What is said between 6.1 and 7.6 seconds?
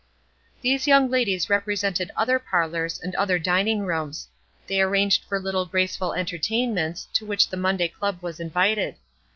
entertainments, to which the